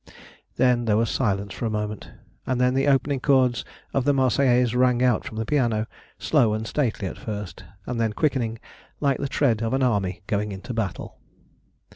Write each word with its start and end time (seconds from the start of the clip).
Then 0.57 0.85
there 0.85 0.97
was 0.97 1.11
silence 1.11 1.53
for 1.53 1.67
a 1.67 1.69
moment, 1.69 2.09
and 2.47 2.59
then 2.59 2.73
the 2.73 2.87
opening 2.87 3.19
chords 3.19 3.63
of 3.93 4.03
the 4.03 4.15
"Marseillaise" 4.15 4.73
rang 4.73 5.03
out 5.03 5.23
from 5.23 5.37
the 5.37 5.45
piano, 5.45 5.85
slow 6.17 6.53
and 6.55 6.65
stately 6.65 7.07
at 7.07 7.19
first, 7.19 7.63
and 7.85 8.01
then 8.01 8.11
quickening 8.13 8.57
like 8.99 9.19
the 9.19 9.29
tread 9.29 9.61
of 9.61 9.75
an 9.75 9.83
army 9.83 10.23
going 10.25 10.51
into 10.51 10.73
battle. 10.73 11.19